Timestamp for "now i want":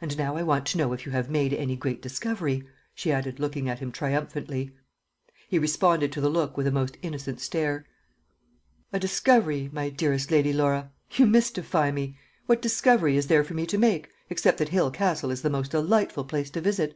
0.16-0.66